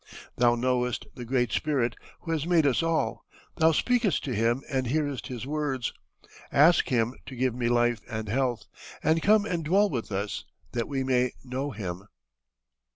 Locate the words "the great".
1.13-1.51